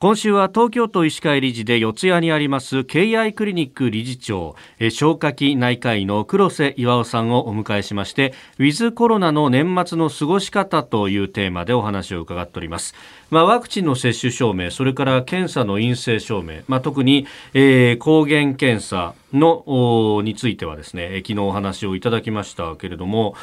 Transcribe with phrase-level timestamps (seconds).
[0.00, 4.54] 今週は東京都医師会理事で四谷にあります KI クリニック理事長
[4.90, 12.94] 消化器内科医の黒瀬岩尾さんをお迎えしましてウィズコロナの年末の過ごし方というテーマでお話を伺っております、
[13.30, 23.34] まあ、ワクチンの接種証明それから検査の陰性証明、まあ、特に、えー、抗原検査のについてはですね昨日お話をいただきましたけれども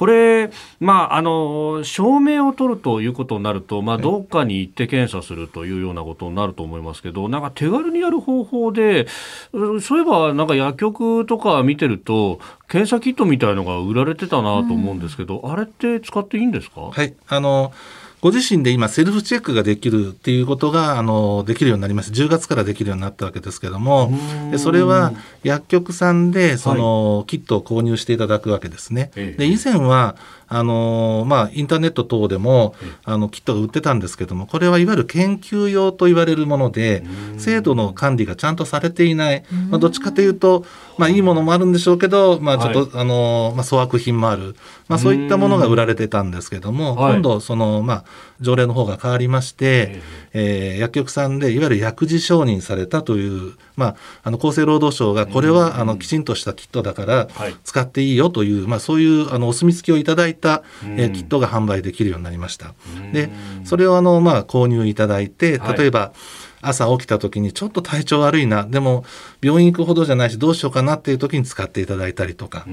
[0.00, 9.06] これ、まあ、あの証明を取るということになると、まあ、どっかに行って検査するというようなことになると思いますけど、なんか手軽にやる方法で、
[9.52, 16.80] そういえばなんか薬局とか見てると、検査キットみたいのが売られてたなと思うんですけど、うん、あれって使っていいんですか？
[16.80, 17.14] はい。
[17.28, 17.70] あの
[18.20, 22.16] ご自身で今セルフチェックができるっていうことがあのできるようになりました。
[22.16, 24.12] 10月からできるようになったわけですけども。
[24.50, 25.12] でそれは
[25.42, 29.10] 薬局さんでその、はい、キットを購入していただくわけですね。
[29.14, 30.16] で以前は
[30.52, 37.04] あのまあ、インターネット等でもあのキットが売ってたんですけどもこれはいわゆる研究用と言われるもので
[37.38, 40.64] 制度の管理がちゃんとされていない、まあ、どっちかというと、
[41.00, 44.54] まあ、いいものもあるんでしょうけど、まあ、ちょっと、はい、あのまあ、粗悪品もある、
[44.86, 48.04] まあ、そういったものが売られてたんですけども今度その、まあ、
[48.42, 50.02] 条例の方が変わりまして、
[50.34, 57.28] えー、薬局さんでいわゆる薬事承認されたという、まあ、あの厚生労働省がこれはあのきちんとしたキットだから
[57.64, 62.74] 使っていいよという、まあ、そういうあのお墨付きをいただいた、えー、キットが販売できるようになりました。
[63.12, 63.30] で
[63.64, 68.64] それをあの、まあ、購入いただいて例えば、はい朝起きた時にちょっと体調悪いな。
[68.64, 69.04] でも
[69.40, 72.64] 病院行くほどじゃないしどうしようかなっていう時に使っていただいたりとか、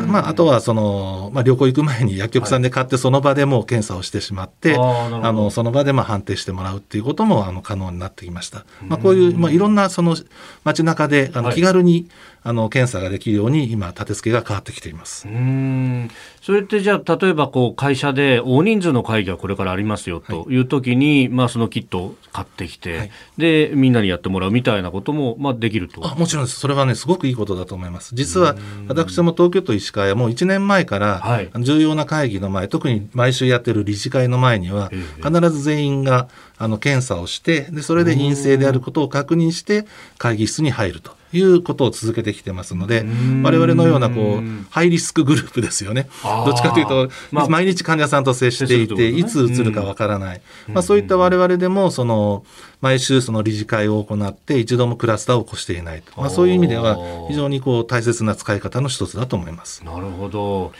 [0.00, 8.64] まあ、あとはその、まあ、旅行行く前に薬局さんで買ってその場でもう検査をしてしまって、はい、あのその場でまあ判定してもらうっていうこともあの可能になってきました。
[8.86, 10.16] まあ、こういう、まあ、いろんなその
[10.64, 12.08] 街中であの気軽に、
[12.44, 15.28] あの検査ができるように今立て付けが変わってきています。
[15.28, 16.10] うん。
[16.40, 20.58] それってじゃあ例えばこう会社で大人数の会議がこれからありますよとい。
[20.58, 26.04] う時に、はい、まあ、そのキットを買ってきて、はい、でみんなにやってもらうみたいなことも、まあ、できると。
[26.04, 26.58] あもちろんです。
[26.58, 28.12] それはねすごくいいことだと思います。
[28.14, 28.56] 実は
[28.88, 34.90] 私も東京都医師会はもう1年前から、はい、重要な会議の前特に毎週やってる理事会の前には
[35.22, 39.84] 必ず全員があの検査をしてでそれで陰性であることを確認して
[40.16, 41.21] 会議室に入ると。
[41.32, 43.04] いうことを続けてきてますので
[43.42, 46.08] 我々のようなこうハイリスクグループですよね。
[46.22, 52.44] どっちかというと、まあ、毎日患者さんと接していて、ね、いつうつるかわからない、まあ、そういった我々でもその
[52.80, 56.98] 毎週その理事会を行って一度もクラスターを起こしていないと、まあ、そういう意味では
[57.28, 59.84] 非常にこう大切な使い方の一つだと思います。
[59.84, 60.72] なるほど。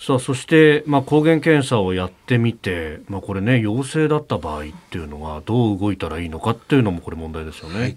[0.00, 7.80] さあそして、まあ、抗原検査をやってみて、まあ、これね陽性だった場合っていうのはどう動いたらいいのかっていうのもこれ問題ですよね。
[7.80, 7.96] はい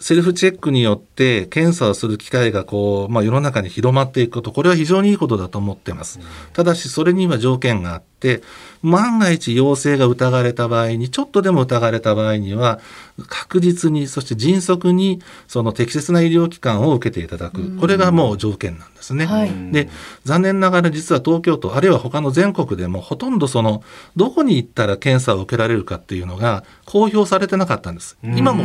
[0.00, 6.20] セルフチェックによって検査をする機会がこう、まあ、世の中に広まっていくこと、これは非常にいいことだと思ってます。
[6.52, 8.08] ただし、それには条件があって、
[8.82, 12.80] 万が一陽性が疑われた場合に、ちょっとでも疑われた場合には、
[13.26, 17.76] 確実に、そして迅速に、その適切な医療機関を受けていただく。
[17.78, 19.26] これがもう条件なんですね。
[19.26, 19.88] はい、で、
[20.24, 23.82] 残念ながら実は東京都、あるいは他の全国でも、ほとんどその、
[24.14, 28.16] どこに行ったら検査を受けられるかっていうのが、公表されてなかったんです。
[28.22, 28.64] 今も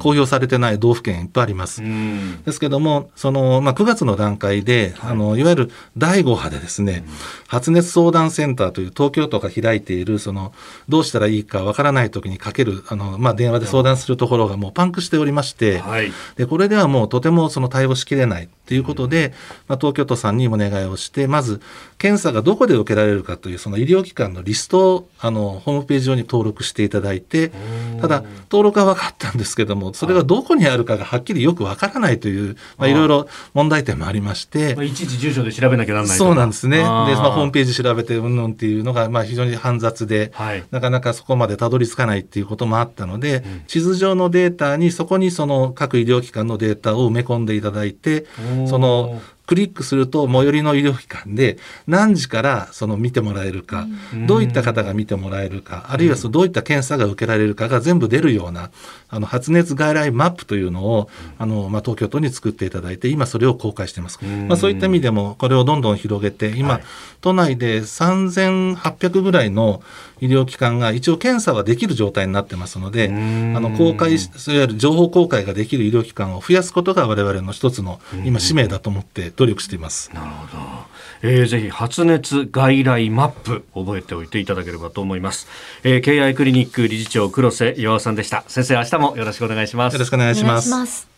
[0.00, 1.82] 公表されてない道府県いっぱいあります。
[2.44, 7.04] ですけども、その、まあ、9月の段階で、はい、あの、いわゆる第5波でですね、
[7.46, 10.52] 発熱相談センターという東京都が開いている、その、
[10.88, 19.32] どうしたらいいかわからない時にかける、あの、まあ、電話で相談するところがもうパンクしておりまして、はい、で、これではもうとてもその対応しきれないということで、
[19.68, 21.60] まあ、東京都さんにお願いをして、まず、
[21.98, 27.52] 検査がどこで受けられるかという、その医療機関のリストを、あの、ホームページ上に登録していただいて、
[28.00, 36.78] ただ、登録は分かったんですけども、それがどこにあるかがはっきりよく分からないという、まあ、いろいろ問題点もありまして、まあ、いちいち住所で調べなきゃならないそうなんですね。
[36.78, 48.26] で、まあ、ホームページ調べて、うんぬんっていうのが、まあ、非常に煩雑で、はい、なかなかそこまでたどり着かないっていうこともあったので、うん、地図上のデータに、そこにその各医療機関のデータを埋め込んでいただいて、
[48.66, 53.86] そのクリックすると最寄りの医療機関で何時からその見てもらえるか、
[54.26, 58.70] どういった方が見てもらえるか、あるいはそのどういった検査が受けられるかが全部出るような
[59.10, 64.18] あの発熱外来マップというのをあの、まあ、東京都に作っていただいて今それを公開しています。
[64.24, 66.82] まあ、そういった意味でもこれをどんどん広げて今、はい、
[67.20, 69.82] 都内で3800ぐらいの
[70.20, 80.10] 医療機関が一応検査はできる状態になってますので、あの公開、いわゆる情報公開ができる医療機関を増やすことが我々の一つの今使命だと思って努力しています。
[80.14, 80.62] なるほど。
[81.22, 85.48] えー、ぜひ発熱外来マップ覚えておいていただければと思います。
[85.82, 88.44] えー、KI クリニック理事長黒瀬岩尾さんでした。
[88.48, 89.94] 先生明日もよろしくお願いします。
[89.94, 91.13] よろしくお願いします。